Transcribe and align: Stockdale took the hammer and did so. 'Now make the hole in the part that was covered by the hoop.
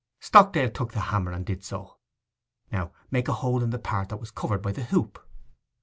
Stockdale 0.19 0.71
took 0.71 0.93
the 0.93 0.99
hammer 1.13 1.31
and 1.31 1.45
did 1.45 1.63
so. 1.63 1.97
'Now 2.71 2.91
make 3.11 3.25
the 3.25 3.33
hole 3.35 3.61
in 3.61 3.69
the 3.69 3.77
part 3.77 4.09
that 4.09 4.17
was 4.17 4.31
covered 4.31 4.63
by 4.63 4.71
the 4.71 4.85
hoop. 4.85 5.23